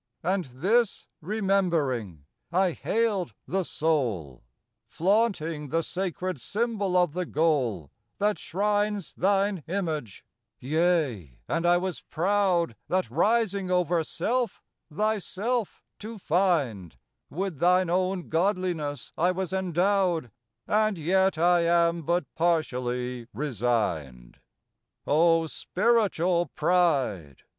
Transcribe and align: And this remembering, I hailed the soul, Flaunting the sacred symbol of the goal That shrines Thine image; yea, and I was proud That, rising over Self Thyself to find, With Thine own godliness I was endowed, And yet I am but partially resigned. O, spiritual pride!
And 0.23 0.45
this 0.45 1.05
remembering, 1.21 2.25
I 2.51 2.71
hailed 2.71 3.35
the 3.45 3.61
soul, 3.63 4.41
Flaunting 4.87 5.69
the 5.69 5.83
sacred 5.83 6.41
symbol 6.41 6.97
of 6.97 7.13
the 7.13 7.27
goal 7.27 7.91
That 8.17 8.39
shrines 8.39 9.13
Thine 9.13 9.61
image; 9.67 10.25
yea, 10.59 11.37
and 11.47 11.67
I 11.67 11.77
was 11.77 12.01
proud 12.01 12.75
That, 12.87 13.11
rising 13.11 13.69
over 13.69 14.03
Self 14.03 14.63
Thyself 14.91 15.83
to 15.99 16.17
find, 16.17 16.97
With 17.29 17.59
Thine 17.59 17.91
own 17.91 18.27
godliness 18.27 19.13
I 19.15 19.29
was 19.29 19.53
endowed, 19.53 20.31
And 20.65 20.97
yet 20.97 21.37
I 21.37 21.59
am 21.61 22.01
but 22.01 22.25
partially 22.33 23.27
resigned. 23.35 24.39
O, 25.05 25.45
spiritual 25.45 26.47
pride! 26.55 27.43